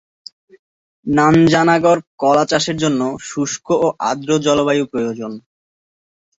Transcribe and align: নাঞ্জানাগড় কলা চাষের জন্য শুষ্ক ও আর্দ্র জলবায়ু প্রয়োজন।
নাঞ্জানাগড় 1.05 2.01
কলা 2.21 2.43
চাষের 2.45 2.77
জন্য 2.83 3.01
শুষ্ক 3.29 3.67
ও 3.77 3.87
আর্দ্র 4.09 4.29
জলবায়ু 4.45 4.83
প্রয়োজন। 4.91 5.31